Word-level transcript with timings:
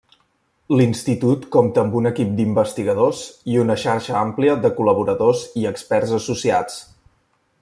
L'Institut 0.77 1.43
compta 1.55 1.81
amb 1.83 1.97
un 1.99 2.09
equip 2.11 2.31
d'investigadors 2.39 3.21
i 3.53 3.61
una 3.67 3.77
xarxa 3.85 4.17
àmplia 4.25 4.59
de 4.67 4.75
col·laboradors 4.81 5.47
i 5.63 5.71
experts 5.77 6.17
associats. 6.23 6.85